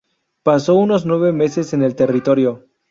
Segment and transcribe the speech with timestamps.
[0.41, 2.65] Pasó unos nueve meses en el Territorio.